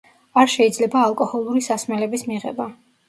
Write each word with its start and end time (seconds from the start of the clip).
არ 0.43 0.47
შეიძლება 0.53 1.03
ალკოჰოლური 1.09 1.61
სასმელების 1.67 2.25
მიღება. 2.33 2.67